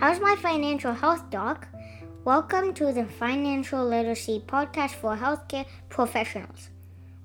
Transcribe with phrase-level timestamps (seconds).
[0.00, 1.66] How's my financial health, Doc?
[2.24, 6.70] Welcome to the Financial Literacy Podcast for Healthcare Professionals,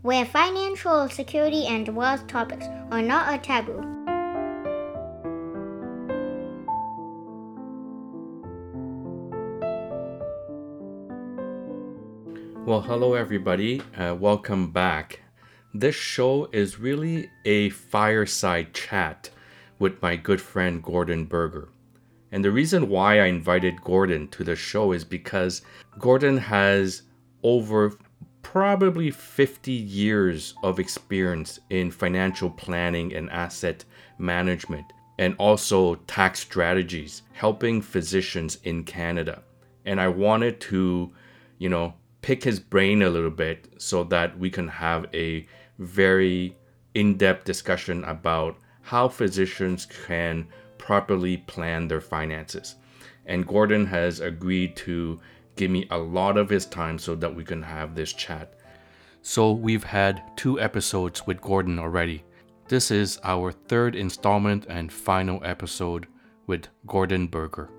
[0.01, 3.77] where financial security and wealth topics are not a taboo.
[12.65, 13.83] Well, hello everybody.
[13.95, 15.21] Uh, welcome back.
[15.75, 19.29] This show is really a fireside chat
[19.77, 21.69] with my good friend Gordon Berger.
[22.33, 25.61] And the reason why I invited Gordon to the show is because
[25.99, 27.03] Gordon has
[27.43, 27.93] over
[28.41, 33.85] probably 50 years of experience in financial planning and asset
[34.17, 34.83] management
[35.19, 39.43] and also tax strategies helping physicians in Canada.
[39.85, 41.11] And I wanted to,
[41.59, 41.93] you know,
[42.23, 45.45] pick his brain a little bit so that we can have a
[45.77, 46.55] very
[46.95, 50.47] in-depth discussion about how physicians can
[50.83, 52.75] properly plan their finances.
[53.25, 55.17] And Gordon has agreed to
[55.55, 58.59] give me a lot of his time so that we can have this chat.
[59.21, 62.25] So we've had two episodes with Gordon already.
[62.67, 66.05] This is our third installment and final episode
[66.47, 67.69] with Gordon Berger.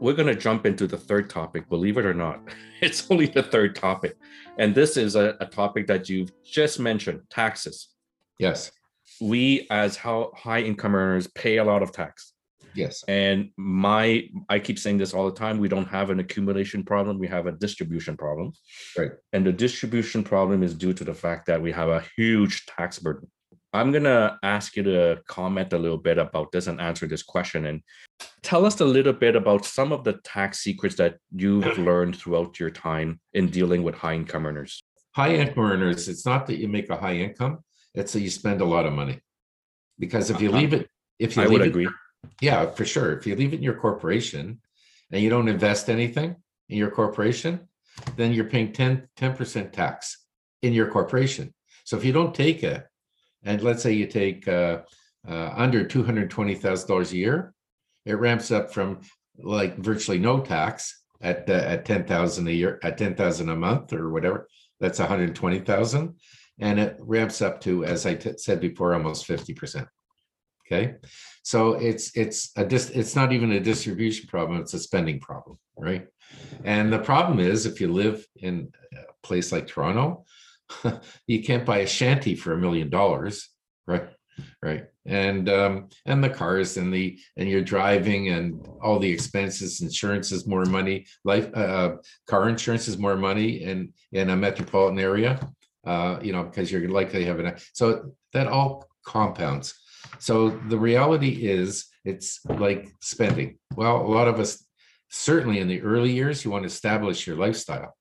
[0.00, 2.40] We're going to jump into the third topic, believe it or not.
[2.82, 4.16] It's only the third topic.
[4.56, 7.88] And this is a, a topic that you've just mentioned taxes.
[8.38, 8.72] Yes.
[9.20, 12.32] We, as how high income earners, pay a lot of tax.
[12.74, 13.04] Yes.
[13.06, 17.18] And my, I keep saying this all the time we don't have an accumulation problem,
[17.18, 18.52] we have a distribution problem.
[18.96, 19.12] Right.
[19.34, 22.98] And the distribution problem is due to the fact that we have a huge tax
[22.98, 23.28] burden.
[23.72, 27.22] I'm going to ask you to comment a little bit about this and answer this
[27.22, 27.66] question.
[27.66, 27.82] And
[28.42, 32.58] tell us a little bit about some of the tax secrets that you've learned throughout
[32.58, 34.82] your time in dealing with high income earners.
[35.14, 37.60] High income earners, it's not that you make a high income,
[37.94, 39.20] it's that you spend a lot of money.
[39.98, 40.58] Because if you uh-huh.
[40.58, 40.88] leave it,
[41.18, 41.88] if you I leave would it, agree.
[42.40, 43.16] yeah, for sure.
[43.16, 44.60] If you leave it in your corporation
[45.12, 46.36] and you don't invest anything
[46.68, 47.68] in your corporation,
[48.16, 50.24] then you're paying 10, 10% tax
[50.62, 51.52] in your corporation.
[51.84, 52.86] So if you don't take it,
[53.44, 54.80] and let's say you take uh,
[55.28, 57.54] uh, under $220,000 a year,
[58.04, 59.00] it ramps up from
[59.38, 64.10] like virtually no tax at uh, at 10,000 a year, at 10,000 a month or
[64.10, 64.48] whatever.
[64.80, 66.14] That's 120,000.
[66.60, 69.86] And it ramps up to, as I t- said before, almost 50%.
[70.66, 70.94] Okay.
[71.42, 75.58] So it's it's a dis, it's not even a distribution problem, it's a spending problem,
[75.76, 76.06] right?
[76.64, 80.24] And the problem is if you live in a place like Toronto,
[81.26, 83.48] you can't buy a shanty for a million dollars,
[83.86, 84.08] right?
[84.62, 84.84] Right.
[85.06, 90.32] And um, and the cars and the and you're driving and all the expenses, insurance
[90.32, 95.40] is more money, life uh, car insurance is more money in in a metropolitan area,
[95.86, 99.74] uh, you know, because you're likely having a so that all compounds.
[100.18, 103.58] So the reality is it's like spending.
[103.74, 104.64] Well, a lot of us
[105.10, 107.94] certainly in the early years, you want to establish your lifestyle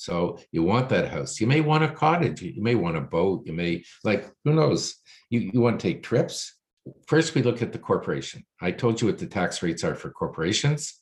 [0.00, 1.42] so you want that house.
[1.42, 2.40] You may want a cottage.
[2.40, 3.42] You may want a boat.
[3.44, 4.96] You may like who knows.
[5.28, 6.56] You you want to take trips.
[7.06, 8.46] First, we look at the corporation.
[8.62, 10.94] I told you what the tax rates are for corporations.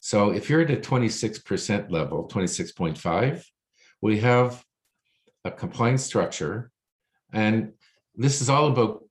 [0.00, 3.42] So if you're at a 26% level, 26.5,
[4.02, 4.62] we have
[5.46, 6.70] a compliance structure.
[7.32, 7.72] And
[8.16, 9.02] this is all about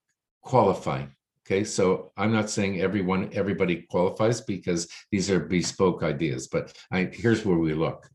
[0.43, 1.15] qualifying.
[1.47, 7.09] Okay, so I'm not saying everyone, everybody qualifies because these are bespoke ideas, but I,
[7.11, 8.07] here's where we look.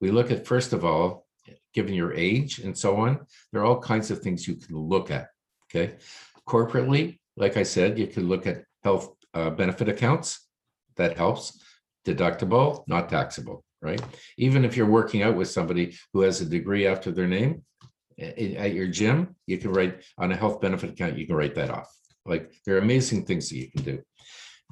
[0.00, 1.26] We look at, first of all,
[1.72, 5.10] given your age and so on, there are all kinds of things you can look
[5.10, 5.28] at.
[5.66, 5.96] Okay,
[6.48, 10.46] corporately, like I said, you can look at health uh, benefit accounts.
[10.96, 11.60] That helps.
[12.06, 14.00] Deductible, not taxable, right?
[14.36, 17.62] Even if you're working out with somebody who has a degree after their name
[18.18, 21.70] at your gym, you can write on a health benefit account, you can write that
[21.70, 21.90] off
[22.26, 24.02] like there are amazing things that you can do.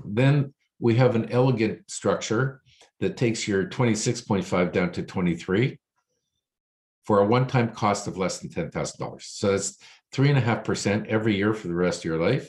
[0.05, 2.62] Then we have an elegant structure
[3.03, 5.77] that takes your 26.5 down to 23
[7.05, 9.23] for a one-time cost of less than $10,000.
[9.23, 9.77] So that's
[10.13, 12.49] three and a half percent every year for the rest of your life,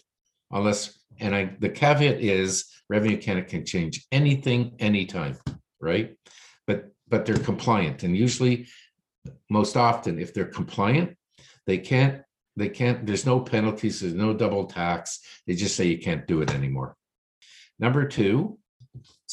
[0.52, 5.40] unless, and I, the caveat is Revenue Canada can change anything, anytime,
[5.82, 6.16] right?
[6.68, 8.04] But, but they're compliant.
[8.04, 8.68] And usually,
[9.50, 11.18] most often, if they're compliant,
[11.66, 12.22] they can't
[12.56, 15.22] they can't, there's no penalties, there's no double tax.
[15.48, 16.96] They just say you can't do it anymore.
[17.80, 18.60] Number two,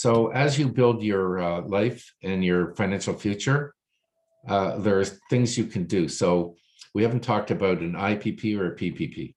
[0.00, 3.74] so as you build your uh, life and your financial future,
[4.48, 6.08] uh, there are things you can do.
[6.08, 6.56] So
[6.94, 9.34] we haven't talked about an IPP or a PPP.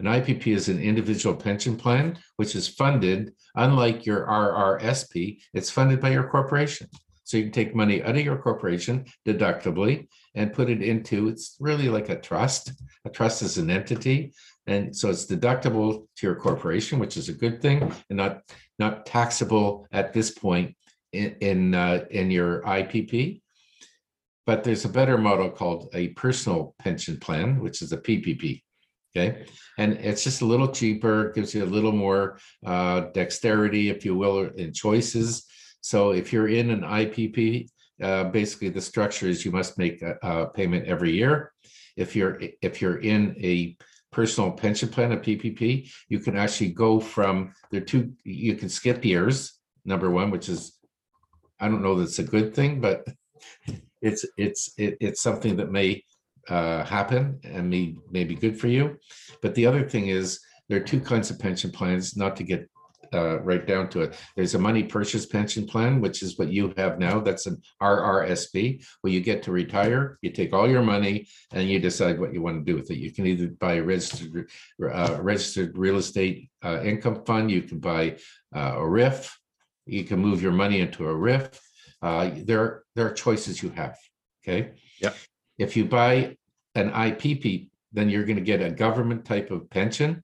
[0.00, 6.02] An IPP is an individual pension plan, which is funded, unlike your RRSP, it's funded
[6.02, 6.86] by your corporation.
[7.22, 11.56] So you can take money out of your corporation deductibly and put it into it's
[11.60, 12.72] really like a trust.
[13.06, 14.34] A trust is an entity.
[14.66, 18.42] And so it's deductible to your corporation, which is a good thing, and not
[18.78, 20.74] not taxable at this point
[21.12, 23.40] in in, uh, in your IPP.
[24.46, 28.62] But there's a better model called a personal pension plan, which is a PPP.
[29.16, 29.46] Okay,
[29.78, 34.14] and it's just a little cheaper, gives you a little more uh, dexterity, if you
[34.16, 35.44] will, in choices.
[35.82, 37.68] So if you're in an IPP,
[38.02, 41.52] uh, basically the structure is you must make a, a payment every year.
[41.96, 43.76] If you're if you're in a
[44.14, 48.12] personal pension plan, a PPP, you can actually go from there two.
[48.22, 49.58] You can skip years.
[49.84, 50.78] Number one, which is
[51.60, 53.06] I don't know that's a good thing, but
[54.02, 56.04] it's it's it, it's something that may
[56.48, 58.96] uh, happen and may may be good for you.
[59.42, 60.38] But the other thing is
[60.68, 62.16] there are two kinds of pension plans.
[62.16, 62.68] Not to get
[63.14, 64.18] uh, right down to it.
[64.36, 67.20] There's a money purchase pension plan, which is what you have now.
[67.20, 71.78] That's an RRSP, where you get to retire, you take all your money, and you
[71.78, 72.98] decide what you want to do with it.
[72.98, 74.50] You can either buy a registered
[74.82, 77.50] uh, registered real estate uh, income fund.
[77.50, 78.16] You can buy
[78.54, 79.38] uh, a RIF.
[79.86, 81.60] You can move your money into a RIF.
[82.02, 83.96] Uh, there, there are choices you have.
[84.42, 84.72] Okay.
[85.00, 85.16] Yep.
[85.58, 86.36] If you buy
[86.74, 90.22] an IPP, then you're going to get a government type of pension,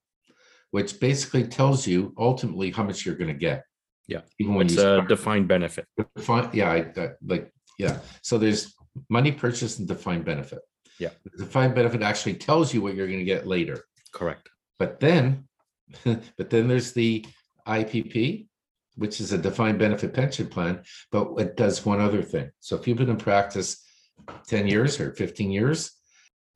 [0.70, 3.64] which basically tells you ultimately how much you're going to get.
[4.06, 4.20] Yeah.
[4.38, 5.86] Even when It's you a defined benefit.
[6.16, 8.74] Define, yeah, I, that, like, yeah, so there's
[9.08, 10.60] money purchase and defined benefit.
[10.98, 11.10] Yeah.
[11.24, 14.48] The Defined benefit actually tells you what you're gonna get later, Correct.
[14.78, 15.48] but then,
[16.04, 17.24] but then there's the
[17.66, 18.46] IPP,
[18.96, 22.50] which is a defined benefit pension plan, but it does one other thing.
[22.60, 23.82] So if you've been in practice
[24.46, 25.90] ten years or fifteen years,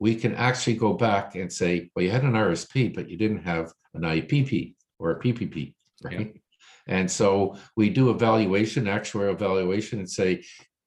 [0.00, 3.42] we can actually go back and say, well, you had an RSP, but you didn't
[3.44, 5.74] have an IPP or a PPP,
[6.04, 6.34] right?
[6.86, 10.44] And so we do evaluation, actuarial evaluation, and say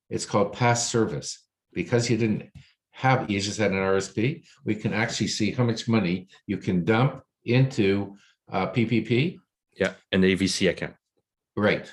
[0.09, 1.43] it's called past service
[1.73, 2.43] because you didn't
[2.91, 4.43] have, you just had an RSP.
[4.65, 8.15] We can actually see how much money you can dump into
[8.51, 9.37] uh, PPP,
[9.79, 9.93] Yeah.
[10.11, 10.95] An AVC account.
[11.55, 11.91] right?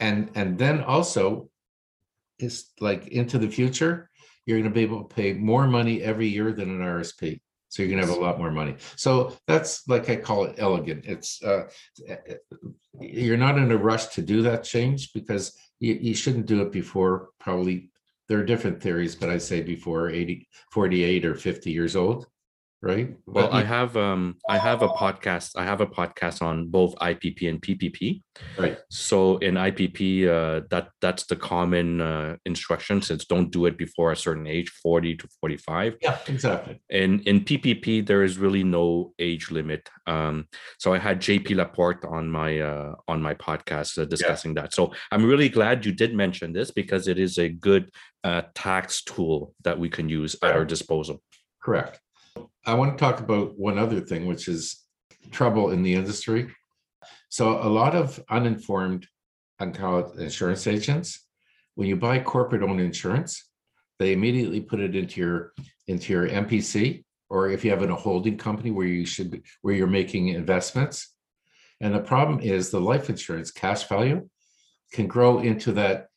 [0.00, 1.48] And and then also,
[2.38, 4.10] it's like into the future,
[4.46, 7.40] you're going to be able to pay more money every year than an RSP.
[7.74, 8.76] So you're gonna have a lot more money.
[8.94, 11.06] So that's like I call it elegant.
[11.06, 11.64] It's uh,
[13.00, 16.70] you're not in a rush to do that change because you, you shouldn't do it
[16.70, 17.90] before probably
[18.28, 22.26] there are different theories, but I say before 80, 48 or 50 years old,
[22.84, 23.08] right?
[23.26, 25.52] Well, But I have um I have a podcast.
[25.56, 28.22] I have a podcast on both IPP and PPP.
[28.58, 33.10] right, So in IPP, uh, that that's the common uh, instructions.
[33.10, 35.96] It's don't do it before a certain age, forty to forty-five.
[36.02, 36.80] yeah, exactly.
[36.90, 39.88] And in PPP, there is really no age limit.
[40.06, 40.46] Um,
[40.78, 44.74] so I had JP Laporte on my uh, on my podcast uh, discussing that.
[44.74, 47.90] So I'm really glad you did mention this because it is a good
[48.22, 51.22] uh, tax tool that we can use at our disposal.
[51.62, 52.00] Correct.
[52.66, 54.82] I want to talk about one other thing, which is
[55.30, 56.50] trouble in the industry.
[57.28, 59.06] So a lot of uninformed,
[59.72, 61.26] call insurance agents,
[61.74, 63.50] when you buy corporate-owned insurance,
[63.98, 65.52] they immediately put it into your
[65.86, 69.42] into your MPC, or if you have in a holding company where you should be,
[69.62, 71.14] where you're making investments.
[71.80, 74.28] And the problem is the life insurance cash value
[74.92, 76.08] can grow into that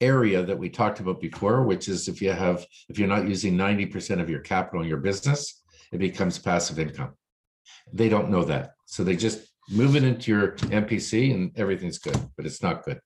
[0.00, 3.56] area that we talked about before, which is if you have, if you're not using
[3.56, 5.61] 90% of your capital in your business,
[5.92, 7.12] it becomes passive income.
[7.92, 8.72] They don't know that.
[8.86, 12.98] So they just move it into your MPC and everything's good, but it's not good.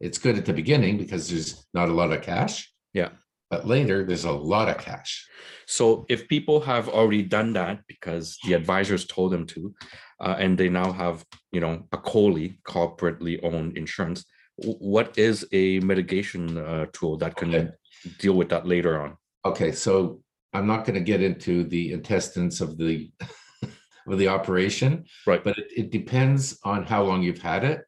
[0.00, 2.72] It's good at the beginning because there's not a lot of cash.
[2.94, 3.10] Yeah.
[3.50, 5.26] But later there's a lot of cash.
[5.66, 9.74] So if people have already done that because the advisors told them to,
[10.20, 14.24] uh, and they now have, you know, a COLI, corporately owned insurance,
[14.56, 17.70] what is a mitigation uh, tool that can Okay.
[18.18, 19.16] deal with that later on?
[19.44, 23.10] Okay, so I'm not going to get into the intestines of the
[24.06, 25.44] of the operation, Right.
[25.44, 27.82] but it, it depends on how long you've had it,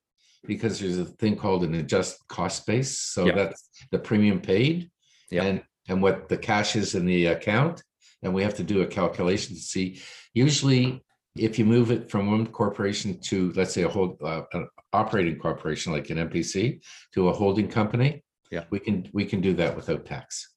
[0.46, 2.98] because there's a thing called an adjust cost base.
[2.98, 3.34] So Yeah.
[3.34, 4.90] that's the premium paid,
[5.30, 5.44] Yeah.
[5.44, 7.82] and and what the cash is in the account,
[8.22, 10.00] and we have to do a calculation to see.
[10.32, 11.02] Usually,
[11.34, 15.38] if you move it from one corporation to, let's say, a whole uh, an operating
[15.38, 16.80] corporation like an MPC
[17.14, 18.64] to a holding company, Yeah.
[18.70, 20.52] we can we can do that without tax.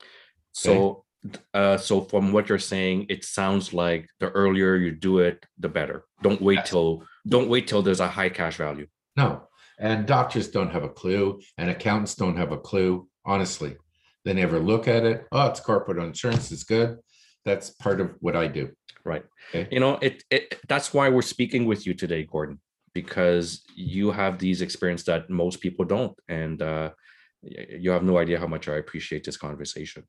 [0.52, 1.05] So,
[1.54, 5.70] uh, so from what you're saying, it sounds like the earlier you do it, the
[5.70, 6.06] better.
[6.22, 6.70] Don't wait Yes.
[6.70, 8.88] till don't wait till there's a high cash value.
[9.18, 9.48] No,
[9.80, 13.08] and doctors don't have a clue, and accountants don't have a clue.
[13.26, 13.76] Honestly,
[14.24, 15.26] they never look at it.
[15.32, 16.52] Oh, it's corporate insurance.
[16.52, 16.98] It's good.
[17.46, 18.72] That's part of what I do.
[19.04, 19.24] Right.
[19.50, 19.68] Okay.
[19.72, 22.60] You know, it, it that's why we're speaking with you today, Gordon,
[22.94, 26.18] because you have these experience that most people don't.
[26.28, 26.90] And uh
[27.42, 30.04] you have no idea how much I appreciate this conversation.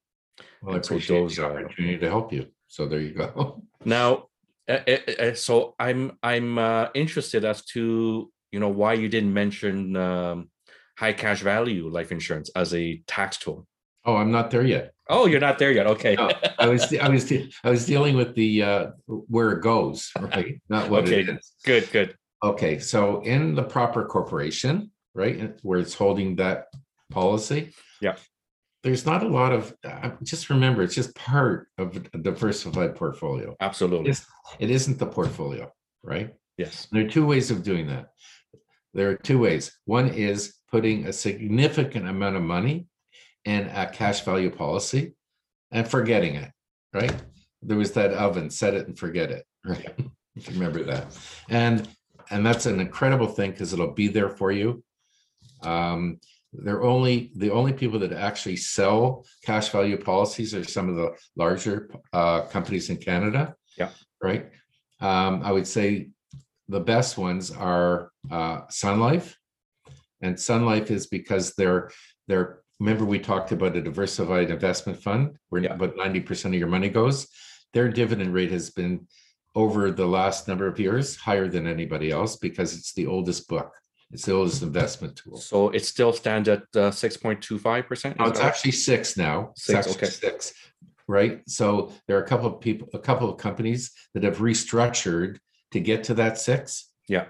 [0.63, 2.47] Well, I And so appreciate those, the uh, opportunity to help you.
[2.69, 3.63] So there you go.
[3.85, 4.27] Now,
[4.69, 9.33] uh, uh, uh, so I'm I'm uh, interested as to you know why you didn't
[9.33, 10.51] mention um,
[10.99, 13.67] high cash value life insurance as a tax tool.
[14.05, 14.93] Oh, I'm not there yet.
[15.09, 15.87] Oh, you're not there yet.
[15.87, 16.17] Okay.
[16.17, 17.31] No, I was, I was,
[17.63, 20.61] I was dealing with the, uh, where it goes, right?
[20.69, 21.33] Not what it Okay.
[21.33, 21.53] is.
[21.65, 22.17] good, good.
[22.43, 26.67] Okay, so in the proper corporation, right, where it's holding that
[27.11, 27.73] policy.
[28.01, 28.17] Yeah.
[28.87, 33.57] There's not a lot of, uh, just remember, it's just part of a diversified portfolio.
[33.59, 34.11] Absolutely.
[34.11, 34.25] It's-
[34.61, 35.73] It isn't the portfolio,
[36.05, 36.33] right?
[36.57, 36.87] Yes.
[36.93, 38.11] There are two ways of doing that.
[38.95, 39.77] There are two ways.
[39.87, 42.87] One is putting a significant amount of money
[43.45, 45.15] in a cash value policy
[45.73, 46.53] and forgetting it,
[46.95, 47.13] right?
[47.63, 49.99] There was that oven, set it and forget it, right?
[50.37, 51.07] If you Remember that.
[51.49, 51.89] And,
[52.31, 54.85] and that's an incredible thing because it'll be there for you.
[55.63, 56.21] Um,
[56.65, 61.15] they're only, the only people that actually sell cash value policies are some of the
[61.37, 63.55] larger uh, companies in Canada.
[63.77, 63.91] Yeah.
[64.23, 64.51] Right?
[65.01, 66.09] Um, I would say
[66.69, 69.37] the best ones are uh, Sun Life.
[70.23, 71.91] And Sun Life is because they're,
[72.27, 75.75] they're, remember we talked about a diversified investment fund where Yeah.
[75.75, 77.27] about ninety percent of your money goes.
[77.73, 79.07] Their dividend rate has been
[79.55, 83.73] over the last number of years higher than anybody else because it's the oldest book.
[84.13, 85.37] It's the oldest investment tool.
[85.39, 88.17] So it still stands at uh, six point two five percent.
[88.21, 89.51] Oh, it's actually six now.
[89.51, 90.07] It's Six, actually okay.
[90.07, 90.55] Six,
[91.09, 91.43] right?
[91.49, 95.39] So there are a couple of people, a couple of companies that have restructured
[95.73, 96.91] to get to that six.
[97.09, 97.27] Yeah.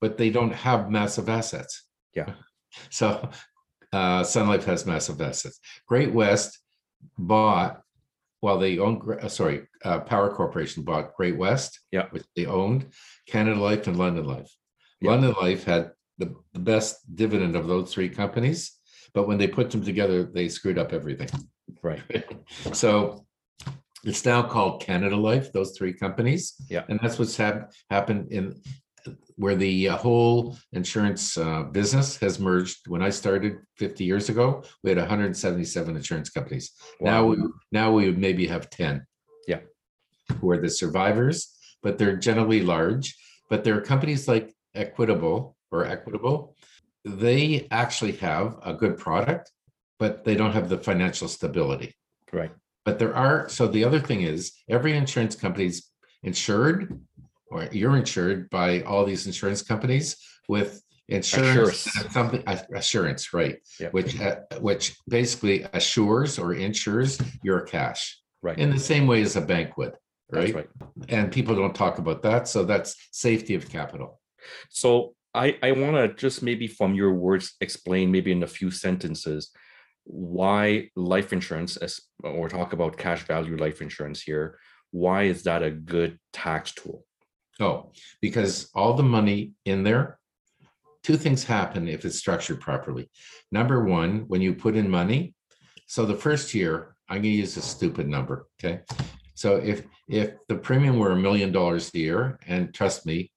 [0.00, 1.84] But they don't have massive assets.
[2.14, 2.32] Yeah.
[2.90, 3.30] So
[3.90, 5.60] uh Sun Life has massive assets.
[5.86, 6.58] Great West
[7.16, 7.80] bought,
[8.42, 11.80] well, they own, uh, sorry, uh Power Corporation bought Great West.
[11.90, 12.08] Yeah.
[12.10, 12.92] Which they owned,
[13.26, 14.54] Canada Life and London Life.
[15.00, 15.12] Yeah.
[15.12, 18.72] London Life had the, the best dividend of those three companies.
[19.14, 21.28] But when they put them together, they screwed up everything.
[21.82, 22.02] Right.
[22.72, 23.26] So
[24.04, 26.54] it's now called Canada Life, those three companies.
[26.70, 26.84] Yeah.
[26.88, 28.54] And that's what's hap- happened in
[29.36, 32.88] where the uh, whole insurance uh, business has merged.
[32.88, 36.72] When I started 50 years ago, we had 177 insurance companies.
[37.00, 37.36] Now, we
[37.72, 39.04] now we maybe have 10.
[39.48, 39.60] Yeah.
[40.40, 43.14] Who are the survivors, but they're generally large.
[43.50, 46.56] But there are companies like Equitable or Equitable.
[47.04, 49.50] They actually have a good product,
[49.98, 51.94] but they don't have the financial stability.
[52.32, 52.50] Right.
[52.84, 55.90] But there are, so the other thing is, every insurance company's
[56.22, 57.00] insured,
[57.50, 60.16] or you're insured by all these insurance companies
[60.48, 62.12] with insurance, Assurance.
[62.12, 62.42] something,
[62.74, 63.58] assurance, right?
[63.78, 63.88] Yeah.
[63.90, 68.58] Which, uh, which basically assures or insures your cash Right.
[68.58, 69.96] in the same way as a bank would,
[70.30, 70.54] right?
[70.54, 70.68] right.
[71.08, 74.20] And people don't talk about that, so that's safety of capital.
[74.70, 78.70] So I I want to just maybe from your words explain maybe in a few
[78.70, 79.50] sentences
[80.04, 84.58] why life insurance as or talk about cash value life insurance here.
[84.92, 87.04] Why is that a good tax tool?
[87.60, 90.18] Oh, because all the money in there,
[91.02, 93.10] two things happen if it's structured properly.
[93.50, 95.34] Number one, when you put in money,
[95.86, 98.80] so the first year, I'm gonna use a stupid number, okay?
[99.34, 103.32] So if if the premium were a million dollars a year, and trust me,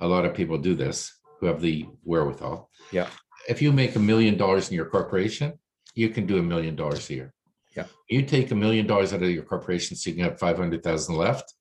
[0.00, 2.70] a lot of people do this who have the wherewithal.
[2.92, 3.08] Yeah.
[3.48, 5.58] If you make a million dollars in your corporation,
[5.94, 7.34] you can do a million dollars a year.
[7.74, 7.86] Yeah.
[8.08, 10.82] You take a million dollars out of your corporation, so you can have five hundred
[10.82, 11.54] thousand left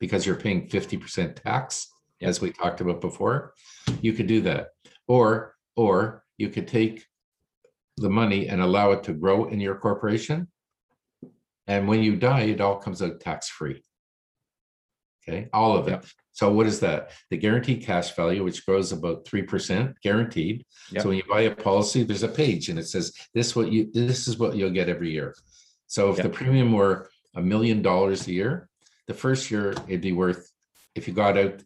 [0.00, 1.88] because you're paying fifty percent tax,
[2.20, 2.28] Yeah.
[2.28, 3.52] as we talked about before.
[4.00, 4.68] You could do that.
[5.06, 7.04] Or, or you could take
[7.96, 10.48] the money and allow it to grow in your corporation.
[11.66, 13.82] And when you die, it all comes out tax-free.
[15.28, 16.06] Okay, all of it.
[16.38, 17.10] So what is that?
[17.30, 20.64] The guaranteed cash value, which grows about three percent guaranteed.
[20.92, 21.00] Yeah.
[21.02, 23.90] So when you buy a policy, there's a page and it says, this what you,
[23.92, 25.34] this is what you'll get every year.
[25.88, 26.22] So if Yeah.
[26.22, 28.68] the premium were a million dollars a year,
[29.08, 30.52] the first year it'd be worth,
[30.94, 31.60] if you got out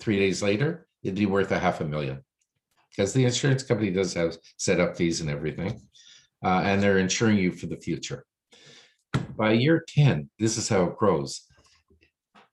[0.00, 2.18] three days later, it'd be worth a half a million.
[2.90, 5.80] Because the insurance company does have set up fees and everything.
[6.44, 8.24] Uh, and they're insuring you for the future.
[9.36, 11.45] By year ten, this is how it grows.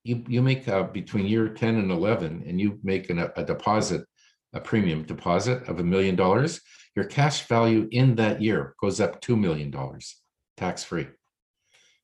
[0.03, 4.05] You, you make uh, between year ten and eleven, and you make an- a deposit,
[4.53, 6.61] a premium deposit of a million dollars,
[6.95, 10.21] your cash value in that year goes up two million dollars,
[10.57, 11.07] tax-free.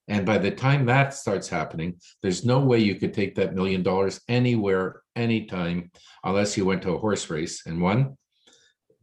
[0.07, 3.83] And by the time that starts happening, there's no way you could take that million
[3.83, 5.91] dollars anywhere, anytime,
[6.23, 8.17] unless you went to a horse race and won.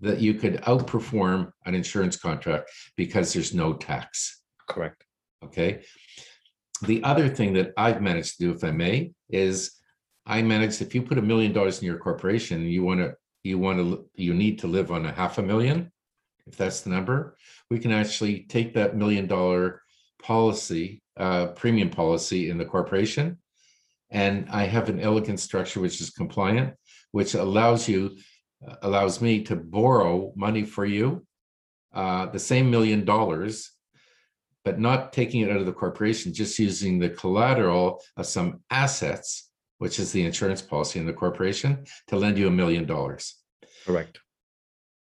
[0.00, 4.42] That you could outperform an insurance contract because there's no tax.
[4.68, 5.04] Correct.
[5.44, 5.84] Okay.
[6.83, 9.73] The other thing that I've managed to do, if I may, is
[10.26, 13.14] I managed, if you put a million dollars in your corporation, you want to,
[13.45, 15.90] you want to, you need to live on a half a million.
[16.47, 17.37] if that's the number,
[17.71, 19.83] we can actually take that million dollar
[20.23, 23.38] policy, uh, premium policy in the corporation.
[24.11, 26.75] And I have an elegant structure which is compliant,
[27.12, 28.16] which allows you,
[28.83, 31.26] allows me to borrow money for you,
[31.95, 33.73] uh, the same million dollars,
[34.66, 39.49] but not taking it out of the corporation, just using the collateral of some assets,
[39.78, 43.37] which is the insurance policy in the corporation, to lend you a million dollars
[43.87, 44.18] Correct.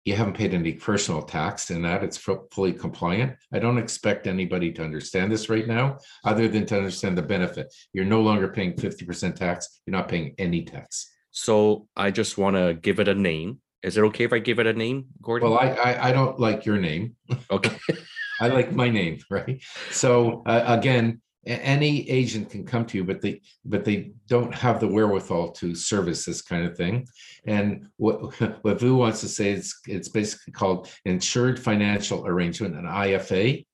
[0.06, 2.06] you haven't paid any personal tax in that.
[2.06, 3.36] It's fully compliant.
[3.54, 7.68] I don't expect anybody to understand this right now, other than to understand the benefit.
[7.92, 9.82] You're no longer paying fifty percent tax.
[9.86, 11.12] You're not paying any tax.
[11.32, 13.60] So I just want to give it a name.
[13.84, 15.50] Is it okay if I give it a name, Gordon?
[15.50, 17.18] Well, I, I, I don't like your name.
[17.52, 17.78] okay.
[18.40, 19.62] I like my name, right?
[19.92, 24.80] So uh, again, any agent can come to you, but they, but they don't have
[24.80, 27.08] the wherewithal to service this kind of thing.
[27.46, 32.86] And what, what Vu wants to say is, it's basically called insured financial arrangement, an
[32.86, 33.66] IFA.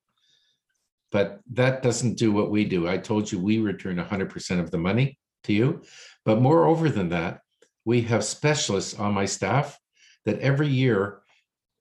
[1.12, 2.88] But that doesn't do what we do.
[2.88, 5.82] I told you we return hundred percent of the money to you.
[6.26, 7.40] But moreover than that,
[7.86, 9.80] we have specialists on my staff
[10.26, 11.22] that every year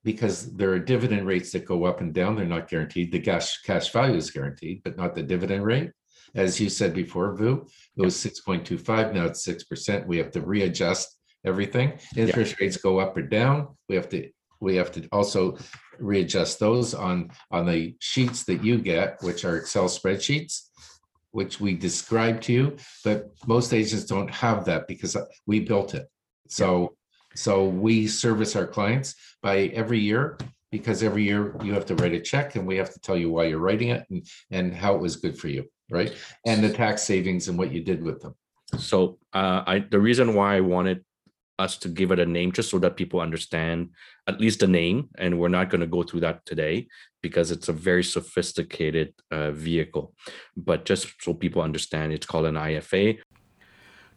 [0.04, 2.36] because there are dividend rates that go up and down.
[2.36, 3.10] They're not guaranteed.
[3.10, 5.90] The cash cash value is guaranteed, but not the dividend rate.
[6.34, 9.14] As you said before, Vu, it was six point two five.
[9.14, 10.06] Now it's six percent.
[10.06, 11.98] We have to readjust everything.
[12.16, 13.68] Interest rates go up or down.
[13.88, 14.28] We have to
[14.60, 15.58] we have to also
[15.98, 20.68] readjust those on on the sheets that you get, which are Excel spreadsheets,
[21.30, 22.76] which we describe to you.
[23.04, 26.06] But most agents don't have that because we built it.
[26.48, 26.96] So
[27.34, 30.38] so we service our clients by every year
[30.70, 33.30] because every year you have to write a check and we have to tell you
[33.30, 36.12] why you're writing it and, and how it was good for you, right?
[36.46, 38.34] And the tax savings and what you did with them.
[38.78, 41.04] So uh, I the reason why I wanted
[41.58, 43.90] us to give it a name just so that people understand
[44.26, 46.88] at least the name, and we're not going to go through that today
[47.22, 50.14] because it's a very sophisticated uh, vehicle.
[50.56, 53.18] But just so people understand, it's called an IFA.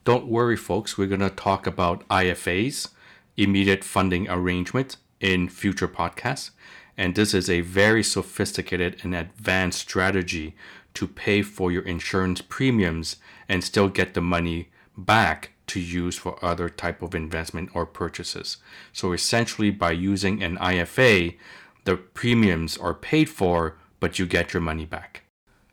[0.03, 0.97] Don't worry, folks.
[0.97, 2.89] We're going to talk about IFAs,
[3.37, 6.51] immediate funding arrangement, in future podcasts.
[6.97, 10.55] And this is a very sophisticated and advanced strategy
[10.95, 16.43] to pay for your insurance premiums and still get the money back to use for
[16.43, 18.57] other type of investment or purchases.
[18.93, 21.37] So essentially by using an IFA,
[21.83, 25.23] the premiums are paid for, but you get your money back.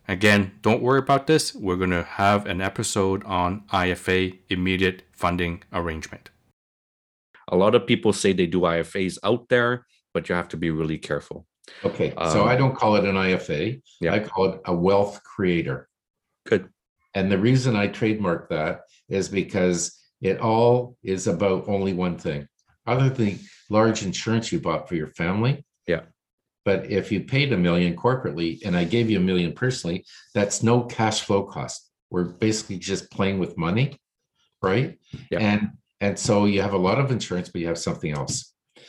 [0.06, 1.54] Again, don't worry about this.
[1.54, 6.28] We're going to have an episode on IFA immediate funding arrangement.
[7.48, 10.70] A lot of people say they do IFAs out there, but you have to be
[10.70, 11.46] really careful.
[11.84, 13.80] Okay, so Um, I don't call it an IFA.
[14.00, 14.12] yeah.
[14.14, 15.88] I call it a wealth creator.
[16.46, 16.68] Good.
[17.14, 22.48] And the reason I trademark that is because it all is about only one thing.
[22.86, 23.38] Other than
[23.70, 25.64] large insurance you bought for your family.
[25.86, 26.02] Yeah.
[26.64, 30.04] But if you paid a million corporately and I gave you a million personally,
[30.34, 31.90] that's no cash flow cost.
[32.10, 33.98] We're basically just playing with money,
[34.62, 34.98] right?
[35.30, 35.38] Yeah.
[35.40, 35.70] And
[36.04, 38.34] and so you have a lot of insurance, but you have something else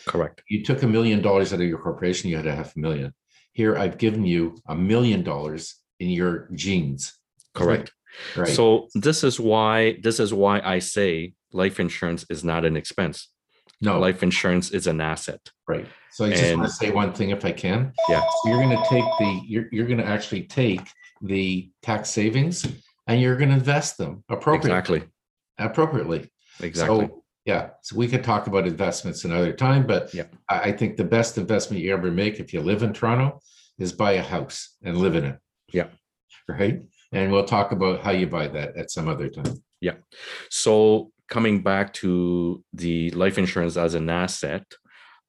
[0.06, 0.42] Correct.
[0.50, 3.14] you took a million dollars out of your corporation, you had a half a million.
[3.54, 5.64] Here, I've given you a million dollars
[6.00, 7.02] in your jeans.
[7.54, 7.92] Correct.
[8.36, 8.50] Right.
[8.50, 13.18] So this is why this is why I say life insurance is not an expense.
[13.82, 15.42] no, Life insurance is an asset.
[15.68, 15.88] right.
[16.12, 17.80] So I just want to say one thing if I can.
[18.10, 18.22] Yeah.
[18.22, 20.82] So you're going to take the, you're, you're going to actually take
[21.22, 22.66] the tax savings
[23.08, 24.72] and you're going to invest them appropriately.
[24.72, 25.02] Exactly.
[25.58, 26.22] Appropriately.
[26.62, 27.08] Exactly.
[27.08, 30.26] So, yeah, so we could talk about investments another time, but Yeah.
[30.50, 33.40] I, I think the best investment you ever make if you live in Toronto
[33.78, 35.40] is buy a house and live in it.
[35.72, 35.88] Yeah.
[36.48, 36.82] Right?
[37.12, 39.64] And we'll talk about how you buy that at some other time.
[39.82, 39.96] Yeah.
[40.50, 44.64] So coming back to the life insurance as an asset,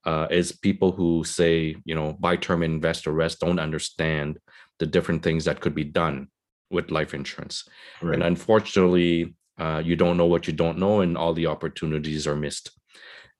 [0.05, 4.39] uh, is people who say, you know, buy term invest or rest don't understand
[4.79, 6.29] the different things that could be done
[6.71, 7.67] with life insurance.
[8.01, 8.13] Right.
[8.13, 12.35] And unfortunately, uh, you don't know what you don't know, and all the opportunities are
[12.35, 12.71] missed.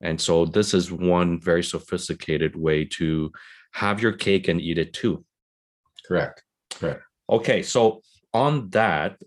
[0.01, 3.31] And so, this is one very sophisticated way to
[3.71, 5.23] have your cake and eat it too.
[6.05, 6.43] Correct.
[6.71, 7.01] Correct.
[7.29, 8.01] Okay, so
[8.33, 9.17] on that,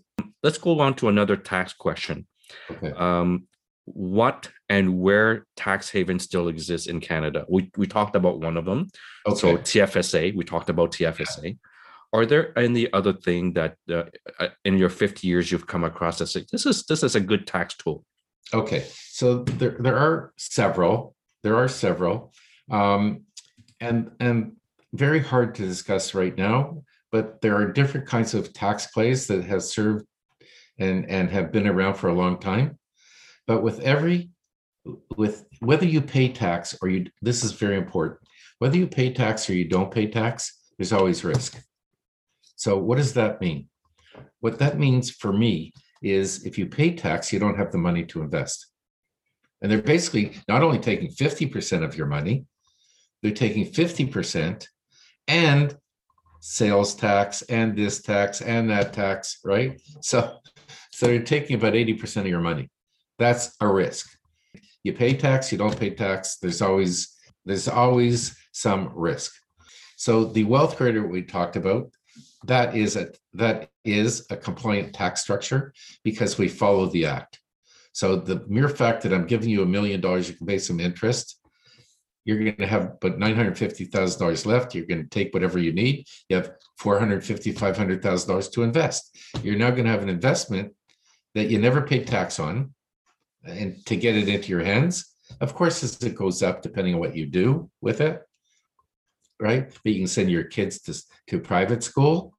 [0.43, 2.27] let's go on to another tax question.
[2.69, 2.91] Okay.
[2.91, 3.47] Um,
[3.85, 7.45] what and where tax havens still exist in Canada?
[7.49, 8.89] We we talked about one of them.
[9.35, 11.57] So TFSA, we talked about TFSA.
[12.13, 14.03] Are there any other thing that uh,
[14.39, 17.19] uh, in your 50 years you've come across that say this is this is a
[17.19, 18.03] good tax tool?
[18.53, 18.85] Okay.
[19.09, 21.15] So there, there are several.
[21.43, 22.33] There are several.
[22.69, 23.23] Um,
[23.79, 24.53] and and
[24.93, 29.45] very hard to discuss right now, but there are different kinds of tax plays that
[29.45, 30.05] have served
[30.79, 32.77] and and have been around for a long time.
[33.47, 34.31] But with every
[35.15, 38.19] with whether you pay tax or you this is very important.
[38.59, 41.57] whether you pay tax or you don't pay tax, there's always risk.
[42.61, 43.69] So, what does that mean?
[44.39, 48.05] What that means for me is if you pay tax, you don't have the money
[48.05, 48.67] to invest.
[49.59, 52.45] And they're basically not only taking 50% of your money,
[53.23, 54.67] they're taking 50%
[55.27, 55.75] and
[56.39, 59.81] sales tax and this tax and that tax, right?
[60.01, 60.37] So,
[60.91, 62.69] so they're taking about 80% of your money.
[63.17, 64.07] That's a risk.
[64.83, 66.37] You pay tax, you don't pay tax.
[66.37, 69.33] There's always there's always some risk.
[69.97, 71.91] So the wealth creator we talked about,
[72.45, 75.73] that is a that is a compliant tax structure
[76.03, 77.39] because we follow the act.
[77.93, 80.79] So the mere fact that I'm giving you a million dollars, you can pay some
[80.79, 81.37] interest.
[82.23, 84.75] You're going to have but nine hundred fifty thousand dollars left.
[84.75, 86.05] You're going to take whatever you need.
[86.29, 89.17] You have four hundred fifty, five hundred thousand dollars to invest.
[89.43, 90.73] You're now going to have an investment
[91.33, 92.73] that you never paid tax on,
[93.43, 95.15] and to get it into your hands.
[95.39, 98.21] Of course, as it goes up, depending on what you do with it,
[99.41, 99.69] right?
[99.83, 102.37] But you can send your kids to, to private school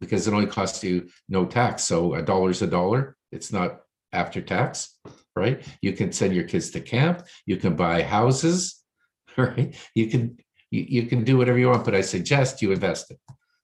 [0.00, 1.84] because it only costs you no tax.
[1.84, 3.16] So a dollar's a dollar.
[3.32, 3.80] It's not
[4.12, 4.96] after tax,
[5.34, 5.62] right?
[5.82, 7.26] You can send your kids to camp.
[7.46, 8.82] You can buy houses,
[9.36, 9.74] right?
[9.94, 10.38] You can
[10.70, 13.18] you, you can do whatever you want, but I suggest you invest it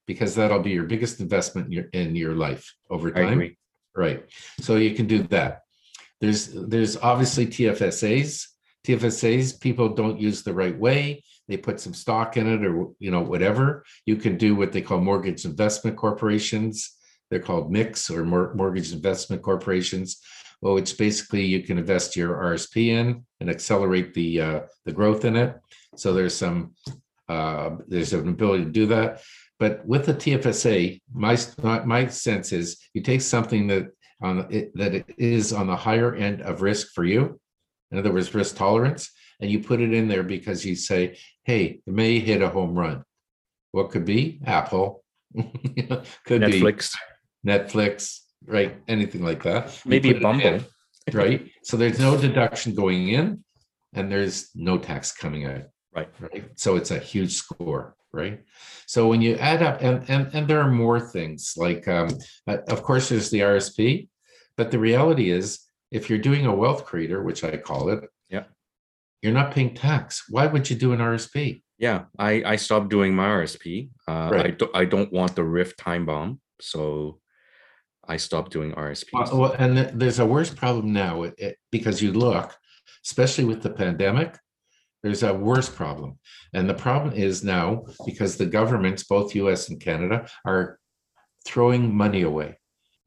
[0.05, 3.55] because that'll be your biggest investment in your in your life over time.
[3.95, 4.25] Right.
[4.59, 5.61] So you can do that.
[6.19, 8.45] There's there's obviously TFSAs.
[8.85, 11.23] TFSAs people don't use the right way.
[11.51, 13.83] They put some stock in it or you know whatever.
[14.05, 16.95] You can do what they call mortgage investment corporations.
[17.29, 18.23] They're called MICs or
[18.55, 20.21] mortgage investment corporations.
[20.61, 25.25] Well, it's basically you can invest your RSP in and accelerate the uh, the growth
[25.25, 25.59] in it.
[25.97, 26.73] So there's some
[27.27, 29.21] uh, there's an ability to do that.
[29.59, 31.37] But with the TFSA, my
[31.83, 36.15] my sense is you take something that on it, that it is on the higher
[36.15, 37.41] end of risk for you.
[37.91, 39.11] In other words, risk tolerance,
[39.41, 42.77] and you put it in there because you say, "Hey, it may hit a home
[42.77, 43.03] run."
[43.71, 45.03] What could be Apple?
[45.35, 46.51] could Netflix.
[46.51, 46.95] be Netflix,
[47.45, 48.75] Netflix, right?
[48.87, 49.79] Anything like that.
[49.85, 50.65] Maybe Bumble, in,
[51.13, 51.47] right?
[51.63, 53.43] So there's no deduction going in,
[53.93, 55.63] and there's no tax coming out.
[55.95, 56.09] Right.
[56.19, 56.45] Right.
[56.55, 58.41] So it's a huge score right
[58.87, 62.09] so when you add up and and, and there are more things like um,
[62.45, 64.09] uh, of course there's the rsp
[64.57, 65.59] but the reality is,
[65.91, 68.03] if you're doing a wealth creator, which I call it,
[69.21, 70.25] you're not paying tax.
[70.29, 71.61] Why would you do an RSP?
[71.77, 73.89] Yeah, I I stopped doing my RSP.
[74.07, 74.45] Uh, right.
[74.45, 77.19] I don't I don't want the RIF time bomb, so
[78.07, 79.33] I stopped doing RSPs.
[79.33, 82.55] Well, and there's a worse problem now it, it, because you look,
[83.05, 84.37] especially with the pandemic,
[85.01, 86.19] there's a worse problem.
[86.53, 90.79] And the problem is now because the governments, both US and Canada, are
[91.45, 92.59] throwing money away,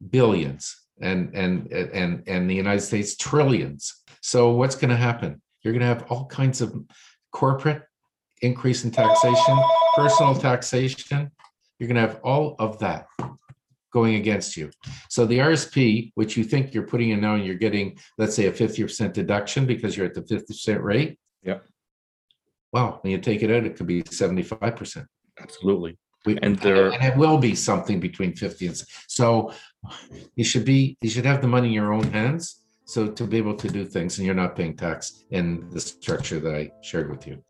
[0.09, 4.03] billions and and and and the United States trillions.
[4.21, 5.41] So what's going to happen?
[5.65, 6.79] You're going to have all kinds of
[7.31, 7.81] corporate
[8.43, 9.59] increase in taxation,
[9.95, 11.31] personal taxation.
[11.79, 13.07] You're going to have all of that
[13.91, 14.69] going against you.
[15.09, 18.45] So the RSP, which you think you're putting in now, and you're getting, let's say,
[18.45, 21.17] a 50% deduction because you're at the 50% rate.
[21.41, 21.59] Yeah.
[22.71, 25.03] Well, when you take it out, it could be 75%.
[25.39, 25.97] Absolutely.
[26.27, 29.53] We, and there and it will be something between 50 and so
[30.35, 33.37] you should be you should have the money in your own hands so to be
[33.37, 37.09] able to do things and you're not paying tax in the structure that I shared
[37.09, 37.43] with you.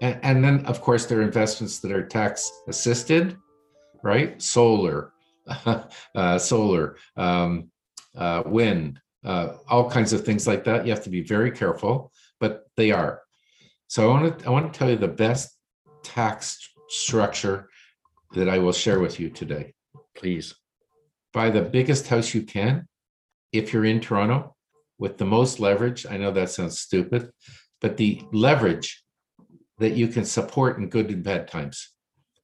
[0.00, 3.36] And, and then of course there are investments that are tax assisted,
[4.02, 4.42] right?
[4.42, 5.12] Solar,
[6.16, 7.70] uh, solar, um,
[8.16, 10.84] uh, wind, uh, all kinds of things like that.
[10.84, 13.22] You have to be very careful, but they are.
[13.86, 15.56] So I want to I want to tell you the best
[16.02, 17.68] tax structure
[18.34, 19.74] that I will share with you today.
[20.14, 20.54] Please
[21.32, 22.88] buy the biggest house you can
[23.52, 24.54] if you're in Toronto
[24.98, 26.06] with the most leverage.
[26.06, 27.30] I know that sounds stupid,
[27.80, 29.02] but the leverage
[29.78, 31.92] that you can support in good and bad times.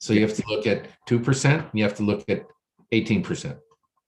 [0.00, 2.44] So you have to look at 2% and you have to look at
[2.92, 3.58] 18%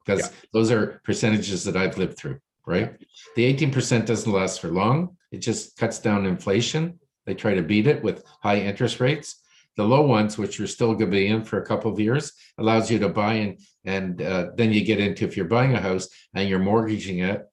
[0.05, 0.29] because yeah.
[0.53, 2.96] those are percentages that I've lived through right?
[3.37, 5.16] The 18% doesn't last for long.
[5.33, 6.98] It just cuts down inflation.
[7.26, 9.40] They try to beat it with high interest rates.
[9.80, 12.32] The low ones, which you're still going to be in for a couple of years,
[12.58, 15.80] allows you to buy and and uh, then you get into if you're buying a
[15.80, 17.48] house and you're mortgaging it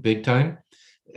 [0.00, 0.56] big time,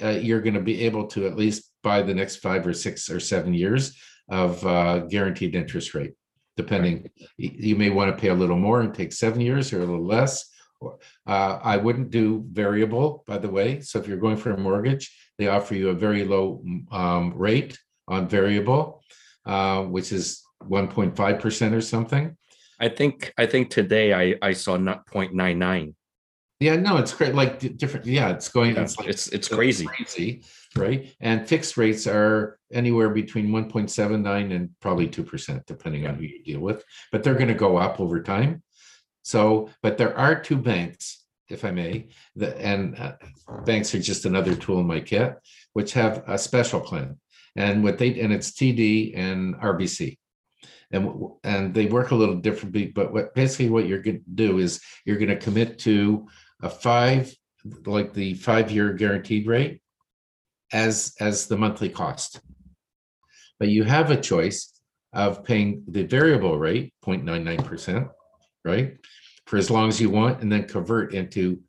[0.04, 3.10] uh, you're going to be able to at least buy the next five or six
[3.10, 3.98] or seven years
[4.30, 6.12] of uh, guaranteed interest rate.
[6.58, 9.86] Depending, you may want to pay a little more and take seven years or a
[9.86, 10.46] little less
[11.26, 13.80] uh, I wouldn't do variable, by the way.
[13.80, 17.80] So if you're going for a mortgage, they offer you a very low um, rate
[18.10, 19.02] on variable,
[19.46, 22.38] uh, which is 1.5% or something.
[22.80, 25.94] I think I think today I, I saw not 0.99.
[26.62, 27.36] Yeah, no, it's great.
[27.36, 28.06] Like different.
[28.06, 28.76] Yeah, it's going.
[28.76, 29.86] Yeah, It's like it's it's crazy.
[29.86, 30.44] crazy,
[30.76, 31.14] right?
[31.22, 36.60] And fixed rates are anywhere between 1.79 and probably 2%, depending on who you deal
[36.60, 38.62] with, but they're going to go up over time.
[39.24, 43.14] So, but there are two banks, if I may, that, and uh,
[43.66, 45.36] banks are just another tool in my kit,
[45.74, 47.18] which have a special plan.
[47.56, 50.18] And what they, and it's TD and RBC.
[50.92, 54.58] And, and they work a little differently, but what basically what you're going to do
[54.58, 56.28] is you're going to commit to
[56.64, 57.34] a five,
[57.86, 59.82] like the five-year guaranteed rate
[60.74, 62.42] as as the monthly cost.
[63.60, 64.74] But you have a choice
[65.14, 68.10] of paying the variable rate 0.99%,
[68.64, 68.98] right?
[69.46, 71.60] For as long as you want, and then convert into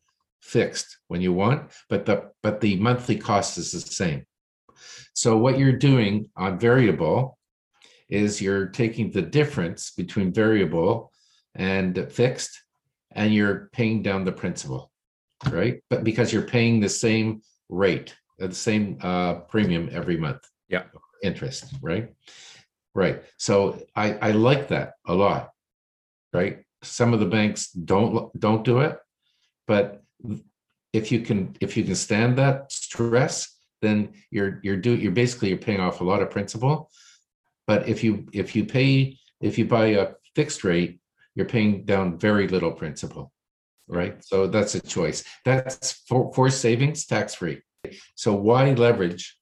[0.41, 4.25] fixed when you want, but the but the monthly cost is the same.
[5.15, 7.39] So what you're doing on variable
[8.11, 11.13] is you're taking the difference between variable
[11.55, 12.63] and fixed,
[13.13, 14.91] and you're paying down the principal,
[15.51, 15.83] right?
[15.89, 20.47] But because you're paying the same rate, uh, the same uh, premium every month.
[20.69, 20.85] Yeah.
[21.23, 22.13] Interest, right?
[22.95, 23.23] Right.
[23.37, 25.51] So I I like that a lot,
[26.33, 26.65] right?
[26.83, 28.99] Some of the banks don't don't do it,
[29.67, 30.03] but
[30.93, 35.51] if you can if you can stand that stress, then you're you're do you're basically
[35.51, 36.91] you're paying off a lot of principal.
[37.71, 40.99] But if you if you pay if you buy a fixed rate,
[41.37, 43.31] you're paying down very little principal,
[43.87, 44.15] right?
[44.25, 45.23] So that's a choice.
[45.45, 47.63] That's for for savings tax free.
[48.17, 49.39] So why leverage?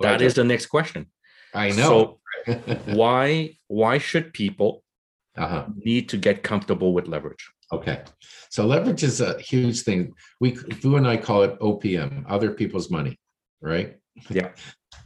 [0.00, 1.10] That is the next question.
[1.52, 1.90] I know.
[2.46, 2.54] So
[3.00, 4.82] why why should people
[5.36, 5.66] uh-huh.
[5.76, 7.44] need to get comfortable with leverage?
[7.70, 7.98] Okay.
[8.48, 10.14] So leverage is a huge thing.
[10.40, 13.20] We Vu and I call it OPM, other people's money,
[13.60, 13.98] right?
[14.30, 14.52] Yeah.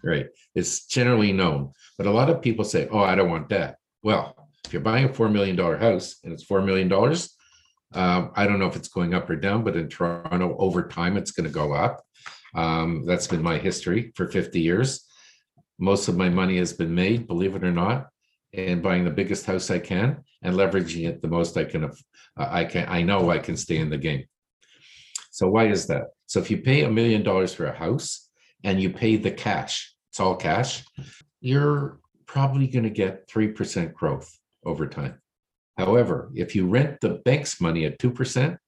[0.02, 0.26] Right.
[0.54, 1.72] It's generally known.
[1.98, 3.76] But a lot of people say, oh, I don't want that.
[4.02, 6.92] Well, if you're buying a $4 million house and it's $4 million,
[7.94, 11.16] um, I don't know if it's going up or down, but in Toronto, over time,
[11.16, 12.02] it's going to go up.
[12.54, 15.04] Um, that's been my history for 50 years.
[15.78, 18.08] Most of my money has been made, believe it or not,
[18.52, 21.84] in buying the biggest house I can and leveraging it the most I can.
[21.84, 21.90] uh,
[22.36, 22.88] I can.
[22.88, 24.24] I know I can stay in the game.
[25.30, 26.08] So why is that?
[26.26, 28.28] So if you pay a million dollars for a house
[28.64, 30.84] and you pay the cash, it's all cash,
[31.40, 34.30] you're probably going to get three percent growth
[34.64, 35.20] over time.
[35.76, 38.58] However, if you rent the bank's money at two percent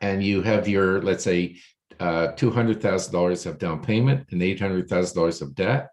[0.00, 1.56] and you have your, let's say,
[2.00, 5.90] uh, two hundred thousand dollars of down payment and eight hundred thousand dollars of debt,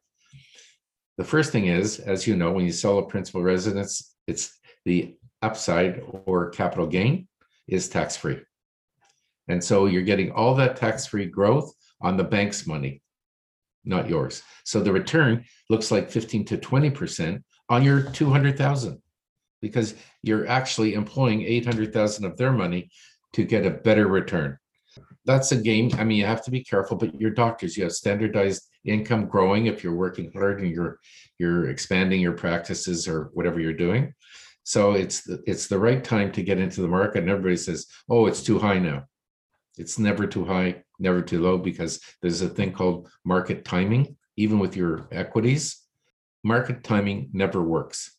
[1.17, 5.15] the first thing is, as you know, when you sell a principal residence, it's the
[5.43, 7.27] upside or capital gain
[7.67, 8.39] is tax free.
[9.47, 13.02] And so you're getting all that tax free growth on the bank's money,
[13.85, 14.43] not yours.
[14.63, 19.01] So the return looks like 15 to 20% on your 200,000
[19.61, 22.89] because you're actually employing 800,000 of their money
[23.33, 24.57] to get a better return.
[25.25, 25.91] That's a game.
[25.97, 29.67] I mean, you have to be careful, but your doctors, you have standardized income growing
[29.67, 30.99] if you're working hard and you're
[31.39, 34.13] you're expanding your practices or whatever you're doing.
[34.63, 37.19] So it's the, it's the right time to get into the market.
[37.19, 39.05] And everybody says, "Oh, it's too high now."
[39.77, 44.15] It's never too high, never too low, because there's a thing called market timing.
[44.35, 45.83] Even with your equities,
[46.43, 48.17] market timing never works.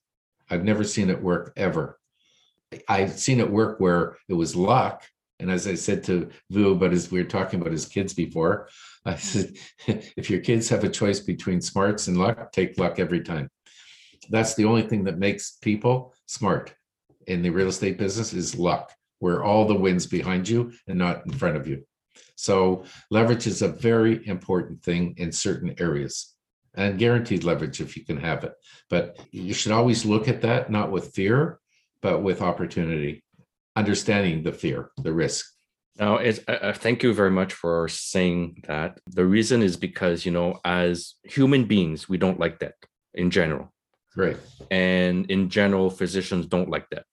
[0.50, 1.98] I've never seen it work ever.
[2.88, 5.02] I've seen it work where it was luck.
[5.40, 8.68] And as I said to Vu about as we were talking about his kids before.
[9.04, 9.54] I said,
[9.86, 13.50] if your kids have a choice between smarts and luck, take luck every time.
[14.30, 16.74] That's the only thing that makes people smart
[17.26, 21.26] in the real estate business is luck, where all the winds behind you and not
[21.26, 21.84] in front of you.
[22.36, 26.34] So leverage is a very important thing in certain areas
[26.74, 28.52] and guaranteed leverage if you can have it.
[28.90, 31.60] But you should always look at that, not with fear,
[32.02, 33.24] but with opportunity,
[33.76, 35.46] understanding the fear, the risk.
[35.96, 38.98] Now, it's, uh, thank you very much for saying that.
[39.06, 42.74] The reason is because, you know, as human beings, we don't like that
[43.14, 43.72] in general.
[44.16, 44.36] Right.
[44.70, 47.04] And in general, physicians don't like that.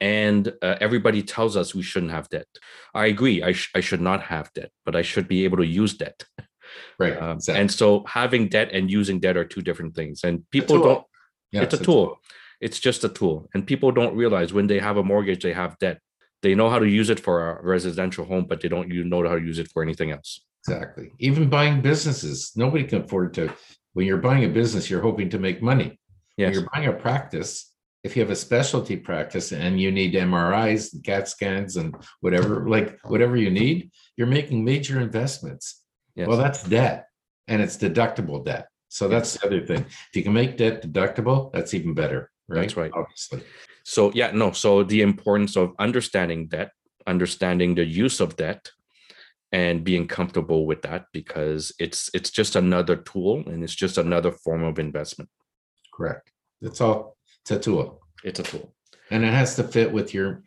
[0.00, 2.46] And uh, everybody tells us we shouldn't have debt.
[2.94, 3.42] I agree.
[3.42, 6.24] I, sh- I should not have debt, but I should be able to use debt.
[6.98, 7.16] Right.
[7.16, 7.60] Um, exactly.
[7.60, 10.24] And so having debt and using debt are two different things.
[10.24, 11.04] And people don't,
[11.52, 12.18] Yeah, it's a tool.
[12.60, 13.48] It's just a tool.
[13.54, 16.00] And people don't realize when they have a mortgage, they have debt.
[16.42, 19.26] They know how to use it for a residential home, but they don't you know
[19.26, 20.40] how to use it for anything else.
[20.66, 21.12] Exactly.
[21.18, 23.52] Even buying businesses, nobody can afford to.
[23.92, 25.98] When you're buying a business, you're hoping to make money.
[26.36, 27.72] When you're buying a practice,
[28.06, 32.68] if you have a specialty practice and you need MRIs, and CAT scans, and whatever,
[32.68, 35.82] like whatever you need, you're making major investments.
[36.14, 36.28] Yes.
[36.28, 37.08] Well, that's debt,
[37.48, 38.68] and it's deductible debt.
[38.88, 39.80] So that's the other thing.
[39.80, 42.62] If you can make debt deductible, that's even better, right?
[42.62, 42.92] That's right.
[42.94, 43.42] Obviously.
[43.84, 44.52] So yeah, no.
[44.52, 46.70] So the importance of understanding debt,
[47.06, 48.70] understanding the use of debt,
[49.52, 54.30] and being comfortable with that because it's it's just another tool and it's just another
[54.30, 55.28] form of investment.
[55.92, 56.30] Correct.
[56.60, 57.15] That's all.
[57.46, 58.00] It's a tool.
[58.24, 58.74] It's a tool.
[59.12, 60.42] And it has to fit with your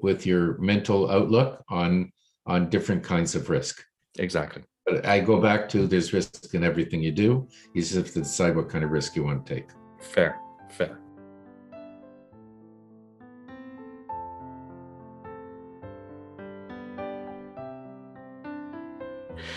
[0.00, 2.12] with your mental outlook on
[2.46, 3.82] on different kinds of risk.
[4.20, 4.62] Exactly.
[4.86, 7.48] But I go back to there's risk in everything you do.
[7.74, 9.66] You just have to decide what kind of risk you want to take.
[9.98, 10.38] Fair.
[10.70, 11.00] Fair.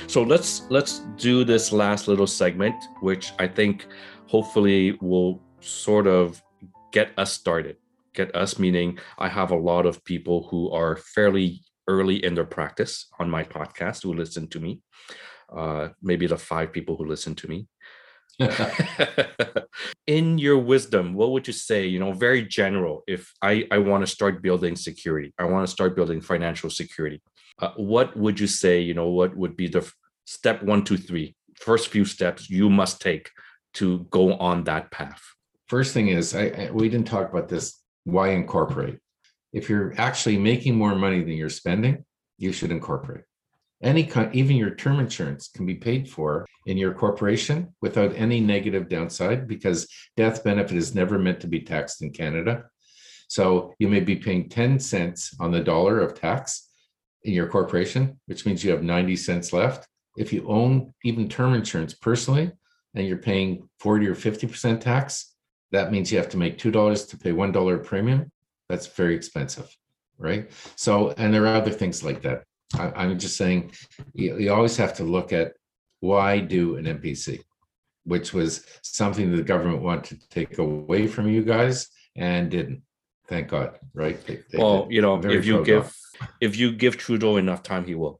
[0.07, 3.85] So let's let's do this last little segment, which I think
[4.25, 6.41] hopefully will sort of
[6.91, 7.77] get us started.
[8.13, 12.45] Get us meaning I have a lot of people who are fairly early in their
[12.45, 14.82] practice on my podcast who listen to me.
[15.51, 17.67] Uh, maybe the five people who listen to me.
[20.08, 21.86] in your wisdom, what would you say?
[21.86, 23.04] You know, very general.
[23.08, 27.21] If I I want to start building security, I want to start building financial security.
[27.60, 28.82] Uh, what would you say?
[28.82, 29.89] You know, what would be the
[30.25, 33.30] step one, two, three, first few steps you must take
[33.75, 35.21] to go on that path?
[35.71, 37.79] First thing is, I, I we didn't talk about this.
[38.03, 38.99] Why incorporate?
[39.53, 42.03] If you're actually making more money than you're spending,
[42.38, 43.23] you should incorporate.
[43.81, 48.41] Any kind, even your term insurance can be paid for in your corporation without any
[48.41, 52.65] negative downside because death benefit is never meant to be taxed in Canada.
[53.29, 56.67] So you may be paying 10 cents on the dollar of tax
[57.23, 59.88] in your corporation, which means you have 90 cents left.
[60.17, 62.51] If you own even term insurance personally
[62.93, 65.30] and you're paying 40 or 50% tax,
[65.71, 68.31] that means you have to make $2 to pay $1 premium.
[68.69, 69.75] That's very expensive,
[70.17, 70.49] right?
[70.75, 72.43] So, and there are other things like that.
[72.77, 73.73] I, am just saying
[74.13, 75.53] you, you always have to look at
[75.99, 77.41] why do an MPC,
[78.05, 82.84] which was something the government wanted to take away from you guys and didn't.
[83.27, 84.25] Thank God, right?
[84.25, 85.93] They, they well, you know, if you give
[86.41, 88.19] if you give Trudeau enough time, he will.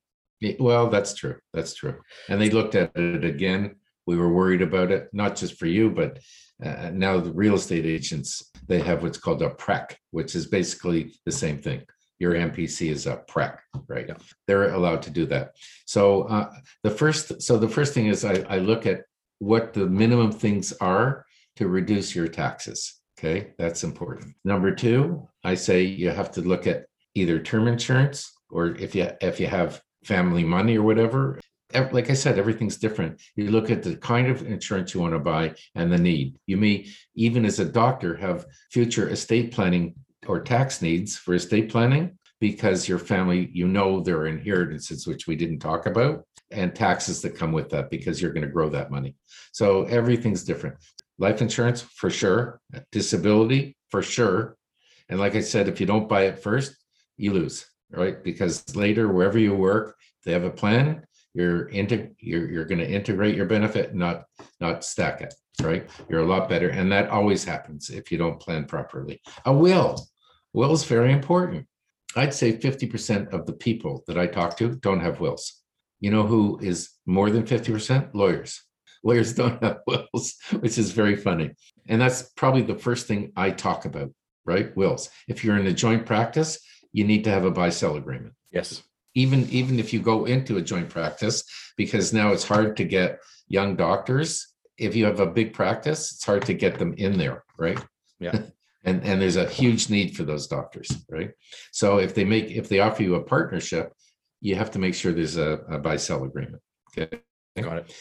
[0.60, 1.38] Well, that's true.
[1.54, 2.00] That's true.
[2.30, 3.76] And they looked at it again.
[4.08, 6.20] We were worried about it, not just for you, but
[6.64, 11.14] uh, now the real estate agents they have what's called a PREC, which is basically
[11.26, 11.84] the same thing
[12.22, 14.06] your MPC is a PREC, right?
[14.08, 14.14] Yeah.
[14.46, 15.56] They're allowed to do that.
[15.86, 16.52] So uh,
[16.84, 19.06] the first, so the first thing is I, I look at
[19.40, 23.02] what the minimum things are to reduce your taxes.
[23.18, 24.36] Okay, that's important.
[24.46, 26.86] Number two, I say you have to look at
[27.16, 31.40] either term insurance or if you if you have family money or whatever.
[31.74, 33.22] Like I said, everything's different.
[33.36, 36.38] You look at the kind of insurance you want to buy and the need.
[36.46, 39.96] You may even as a doctor have future estate planning
[40.28, 45.28] or tax needs for estate planning because your family, you know, there are inheritances, which
[45.28, 48.70] we didn't talk about, and taxes that come with that because you're going to grow
[48.70, 49.16] that money.
[49.52, 50.76] So everything's different.
[51.20, 52.60] Life insurance, for sure.
[52.92, 54.58] Disability, for sure.
[55.08, 56.76] And like I said, if you don't buy it first,
[57.18, 58.24] you lose, right?
[58.24, 61.06] Because later, wherever you work, they have a plan.
[61.34, 64.24] You're into you're, you're going to integrate your benefit, not
[64.60, 65.90] not stack it, right?
[66.10, 69.22] You're a lot better, and that always happens if you don't plan properly.
[69.46, 70.08] A will,
[70.54, 71.68] will is very important.
[72.16, 75.62] I'd say 50% of the people that I talk to don't have wills.
[76.02, 78.10] You know who is more than 50%?
[78.14, 78.62] Lawyers.
[79.04, 81.52] Lawyers don't have wills, which is very funny.
[81.88, 84.12] And that's probably the first thing I talk about,
[84.46, 84.76] right?
[84.76, 85.10] Wills.
[85.28, 86.60] If you're in a joint practice,
[86.92, 88.34] you need to have a buy sell agreement.
[88.52, 88.84] Yes.
[89.14, 91.44] Even even if you go into a joint practice,
[91.78, 94.48] because now it's hard to get young doctors.
[94.78, 97.80] If you have a big practice, it's hard to get them in there, right?
[98.20, 98.40] Yeah.
[98.84, 101.32] and and there's a huge need for those doctors right
[101.72, 103.94] so if they make if they offer you a partnership
[104.40, 107.20] you have to make sure there's a, a buy sell agreement okay
[107.62, 107.96] got it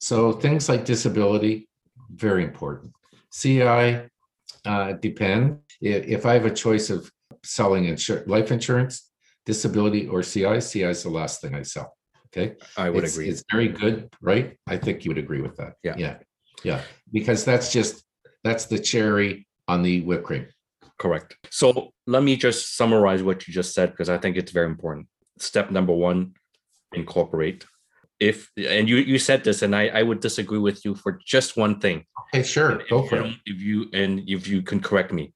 [0.00, 1.68] so things like disability
[2.10, 2.92] very important
[3.32, 7.10] ci uh, depend if i have a choice of
[7.42, 9.07] selling insur- life insurance
[9.50, 11.88] disability or ci ci is the last thing i sell
[12.28, 13.96] okay i would it's, agree it's very good
[14.30, 16.16] right i think you would agree with that yeah yeah
[16.70, 16.80] yeah
[17.16, 17.94] because that's just
[18.44, 20.46] that's the cherry on the whipped cream.
[20.98, 21.36] Correct.
[21.50, 25.06] So let me just summarize what you just said because I think it's very important.
[25.38, 26.34] Step number one,
[26.92, 27.64] incorporate.
[28.18, 31.56] If and you you said this, and I, I would disagree with you for just
[31.56, 32.04] one thing.
[32.34, 33.36] Okay, sure, go for it.
[33.46, 35.32] If you and if you can correct me.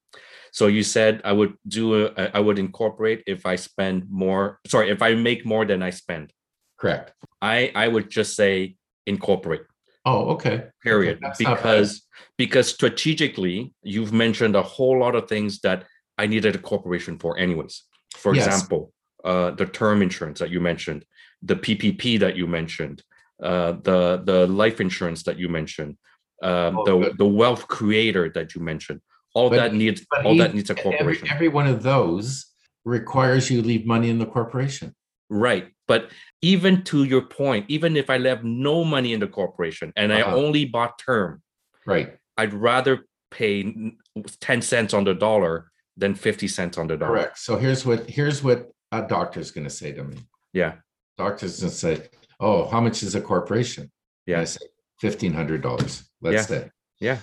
[0.53, 4.61] So you said I would do a I would incorporate if I spend more.
[4.66, 6.32] Sorry, if I make more than I spend.
[6.78, 7.12] Correct.
[7.40, 8.76] I I would just say
[9.07, 9.62] incorporate.
[10.05, 10.64] Oh, okay.
[10.82, 11.22] Period.
[11.24, 15.86] Okay, because because strategically, you've mentioned a whole lot of things that
[16.18, 17.84] I needed a corporation for, anyways.
[18.14, 18.46] For yes.
[18.46, 18.92] example,
[19.24, 21.05] uh, the term insurance that you mentioned,
[21.42, 23.03] the PPP that you mentioned,
[23.42, 25.96] uh, the the life insurance that you mentioned,
[26.42, 27.18] um, oh, the good.
[27.18, 29.00] the wealth creator that you mentioned.
[29.34, 31.26] All but, that needs all he, that needs a corporation.
[31.26, 32.46] Every, every one of those
[32.84, 34.94] requires you leave money in the corporation
[35.30, 35.68] Right.
[35.88, 36.10] But
[36.42, 40.20] even to your point, even if I left no money in the corporation and I
[40.20, 40.36] Uh-huh.
[40.36, 41.40] only bought term,
[41.86, 42.18] Right.
[42.36, 43.92] I'd rather pay
[44.40, 47.12] 10 cents on the dollar than 50 cents on the dollar.
[47.16, 47.38] Correct.
[47.38, 50.18] So here's what here's what a doctor's going to say to me.
[50.52, 50.74] Yeah.
[51.16, 52.08] Doctor's going to say,
[52.38, 53.90] "Oh, how much is a corporation?"
[54.26, 54.66] And I say,
[55.00, 56.10] fifteen hundred dollars.
[56.20, 56.42] Let's Yeah.
[56.42, 56.70] say.
[57.00, 57.18] Yeah.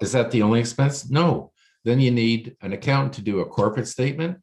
[0.00, 1.08] Is that the only expense?
[1.08, 1.51] No.
[1.84, 4.38] Then you need an accountant to do a corporate statement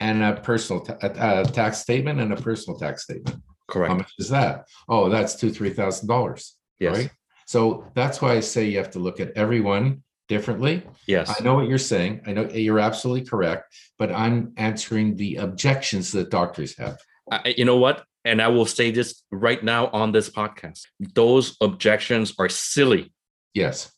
[0.00, 3.42] and a personal ta- a, a tax statement and a personal tax statement.
[3.68, 3.90] Correct.
[3.90, 4.66] How much is that?
[4.88, 6.56] Oh, that's two three thousand dollars.
[6.78, 6.96] Yes.
[6.96, 7.10] Right.
[7.46, 10.82] So that's why I say you have to look at everyone differently.
[11.06, 11.34] Yes.
[11.38, 12.22] I know what you're saying.
[12.26, 16.98] I know you're absolutely correct, but I'm answering the objections that doctors have.
[17.30, 18.04] I, you know what?
[18.24, 20.86] And I will say this right now on this podcast.
[21.14, 23.12] Those objections are silly
[23.54, 23.92] Yes,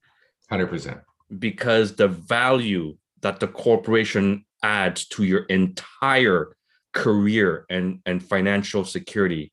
[0.50, 1.00] hundred percent.
[1.38, 6.56] Because the value that the corporation adds to your entire
[6.92, 9.52] career and, and financial security,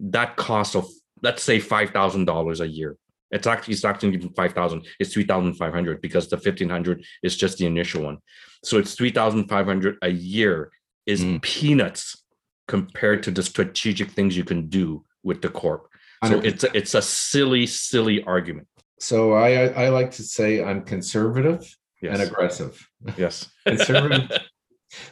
[0.00, 0.88] that cost of
[1.22, 2.96] let's say five thousand dollars a year.
[3.30, 6.68] It's actually it's not even five thousand, it's three thousand five hundred because the fifteen
[6.68, 8.18] hundred is just the initial one.
[8.64, 10.70] So it's three thousand five hundred a year
[11.06, 11.42] is Mm.
[11.42, 12.22] peanuts
[12.68, 15.88] compared to the strategic things you can do with the corp.
[16.28, 18.68] So it's a, it's a silly, silly argument.
[19.02, 21.62] So I I I like to say I'm conservative
[22.00, 22.18] Yes.
[22.18, 22.74] and aggressive.
[23.16, 23.48] yes.
[23.66, 24.30] Conservative,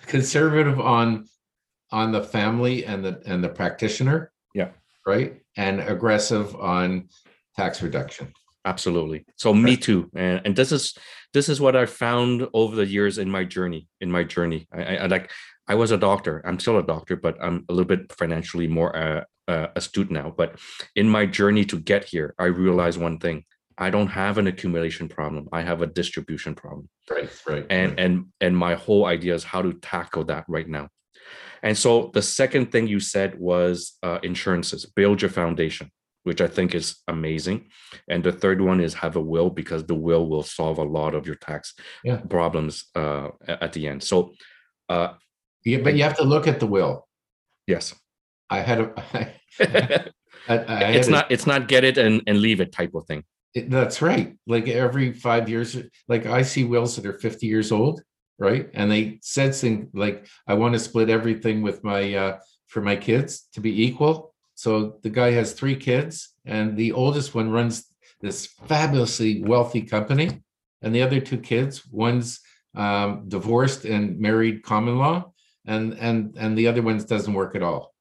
[0.07, 1.26] conservative on
[1.93, 4.32] on the family and the and the practitioner.
[4.55, 4.70] Yeah.
[5.07, 5.43] Right.
[5.57, 7.09] And aggressive on
[7.57, 8.32] tax reduction.
[8.66, 10.95] absolutely so me too and, and this is
[11.32, 14.80] this is what i found over the years in my journey in my journey i,
[14.82, 15.30] I, I like
[15.66, 18.91] i was a doctor i'm still a doctor but i'm a little bit financially more
[19.05, 19.22] uh,
[19.53, 20.51] uh, astute now but
[20.95, 23.38] in my journey to get here i realized one thing
[23.81, 27.31] i don't have an accumulation problem i have a distribution problem Right.
[27.51, 27.66] Right.
[27.70, 30.89] and and and my whole idea is how to tackle that right now
[31.62, 35.87] and so the second thing you said was uh, insurances build your foundation
[36.28, 37.59] which i think is amazing
[38.12, 41.12] and the third one is have a will because the will will solve a lot
[41.18, 41.74] of your tax
[42.05, 42.18] Yeah.
[42.37, 43.28] problems uh,
[43.66, 44.16] at the end so
[44.95, 45.09] uh,
[45.64, 46.95] yeah, but you have to look at the will.
[47.66, 47.95] yes
[48.57, 48.87] I had a
[50.49, 50.57] I, I,
[50.87, 53.07] I it's had a- not it's not get it and, and leave it type of
[53.07, 53.22] thing
[53.55, 54.36] It- That's right.
[54.46, 55.76] Like every five years,
[56.09, 58.03] like I see wills that are 50 years old,
[58.38, 58.68] right?
[58.74, 62.38] And they said things like, I want to split everything with my uh
[62.68, 64.32] for my kids to be equal.
[64.55, 67.86] So the guy has three kids, and the oldest one runs
[68.20, 70.28] this fabulously wealthy company,
[70.82, 72.40] and the other two kids, one's
[72.76, 75.32] um divorced and married common law,
[75.66, 77.92] and and and the other one doesn't work at all.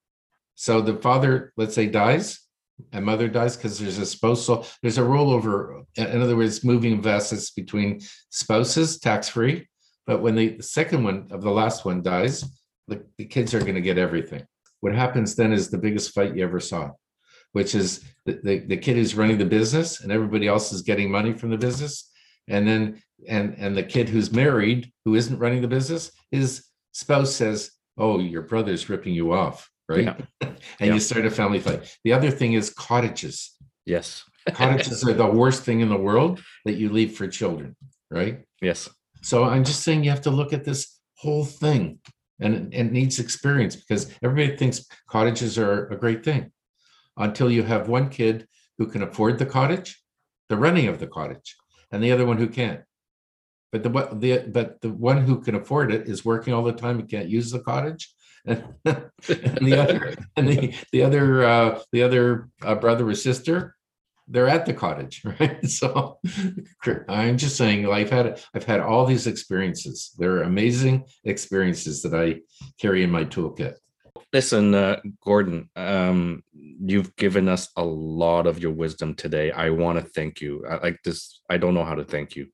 [0.56, 2.40] So the father, let's say, dies,
[2.92, 7.06] and mother dies because there's a spousal there's a rollover uh, in other words moving
[7.06, 8.00] assets between
[8.30, 9.68] spouses tax free
[10.06, 12.44] but when the, the second one of the last one dies
[12.88, 14.44] the, the kids are going to get everything.
[14.80, 16.92] What happens then is the biggest fight you ever saw
[17.52, 21.10] which is the, the, the kid who's running the business and everybody else is getting
[21.10, 22.12] money from the business.
[22.48, 27.36] And then and and the kid who's married who isn't running the business his spouse
[27.36, 30.04] says oh your brother's ripping you off right?
[30.04, 30.16] Yeah.
[30.42, 30.94] and Yeah.
[30.94, 31.98] you start a family fight.
[32.04, 33.56] The other thing is cottages.
[33.86, 34.24] Yes.
[34.54, 37.76] Cottages are the worst thing in the world that you leave for children
[38.12, 38.40] right?
[38.62, 38.90] Yes.
[39.22, 42.00] So i'm just saying you have to look at this whole thing
[42.40, 46.52] and it, it needs experience because everybody thinks cottages are a great thing
[47.18, 50.02] until you have one kid who can afford the cottage
[50.48, 51.56] the running of the cottage
[51.92, 52.82] and the other one who can't.
[53.72, 57.00] But the the but the one who can afford it is working all the time
[57.00, 58.12] and can't use the cottage
[58.46, 63.76] and, the other and the the other uh the other uh, brother or sister
[64.28, 66.20] they're at the cottage right so
[67.08, 72.40] i'm just saying i've had i've had all these experiences they're amazing experiences that i
[72.80, 73.76] carry in my toolkit
[74.32, 79.52] Listen, uh, Gordon, um, you've given us a lot of your wisdom today.
[79.52, 80.64] I want to thank you.
[80.70, 81.42] I like this.
[81.50, 82.46] I don't know how to thank you.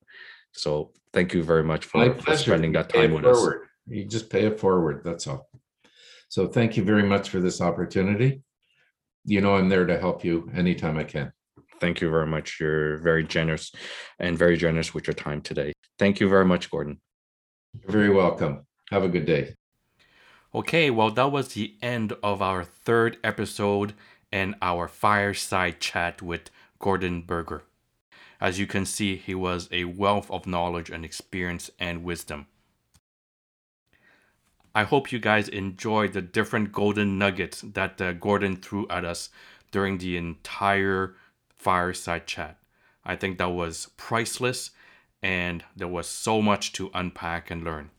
[0.54, 3.48] So thank you very much for, for spending that time it with us.
[3.88, 5.48] you just pay it forward that's all
[6.28, 8.42] so thank you very much for this opportunity
[9.26, 11.32] you know i'm there to help you anytime i can
[11.82, 12.58] Thank you very much.
[12.60, 13.74] You're very generous
[14.18, 15.74] and very generous with your time today.
[16.00, 17.02] Thank you very much, Gordon.
[17.82, 19.56] you're very welcome have a good day
[20.54, 23.94] Okay, well, that was the end of our third episode
[24.32, 26.50] and our fireside chat with
[26.80, 27.64] Gordon Berger.
[28.40, 32.48] As you can see, he was a wealth of knowledge and experience and wisdom.
[34.76, 39.30] I hope you guys enjoyed the different golden nuggets that uh, Gordon threw at us
[39.72, 41.16] during the entire
[41.48, 42.58] fireside chat.
[43.06, 44.72] I think that was priceless
[45.24, 47.92] and there was so much to unpack and learn.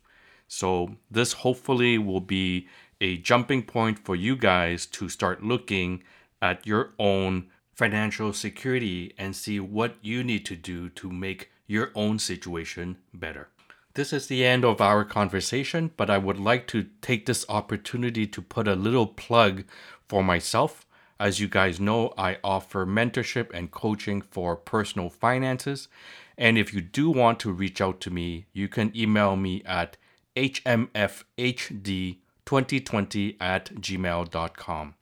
[0.49, 2.69] So, this hopefully will be
[3.01, 6.05] a jumping point for you guys to start looking
[6.43, 11.91] at your own financial security and see what you need to do to make your
[11.95, 13.49] own situation better.
[13.97, 18.27] This is the end of our conversation, but I would like to take this opportunity
[18.27, 19.65] to put a little plug
[20.07, 20.87] for myself.
[21.19, 25.89] As you guys know, I offer mentorship and coaching for personal finances.
[26.37, 29.97] And if you do want to reach out to me, you can email me at
[30.37, 34.95] hmfhd2020 at gmail.com.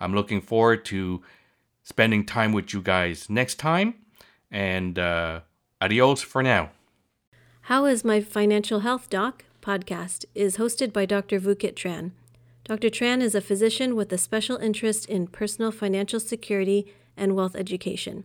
[0.00, 1.22] I'm looking forward to
[1.84, 3.94] spending time with you guys next time.
[4.50, 5.42] And uh,
[5.80, 6.70] adios for now.
[7.70, 11.38] How is My Financial Health Doc podcast is hosted by Dr.
[11.38, 12.10] Vukit Tran.
[12.64, 12.90] Dr.
[12.90, 18.24] Tran is a physician with a special interest in personal financial security and wealth education.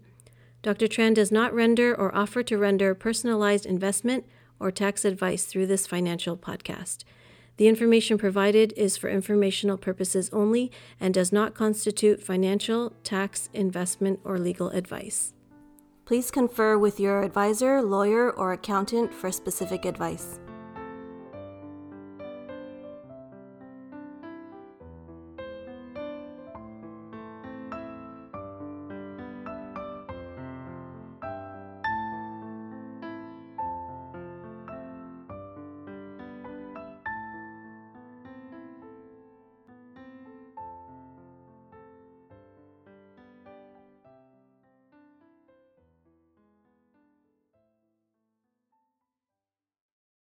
[0.64, 0.88] Dr.
[0.88, 4.26] Tran does not render or offer to render personalized investment
[4.60, 7.04] or tax advice through this financial podcast.
[7.58, 14.22] The information provided is for informational purposes only and does not constitute financial, tax, investment,
[14.24, 15.34] or legal advice.
[16.06, 20.40] Please confer with your advisor, lawyer, or accountant for specific advice.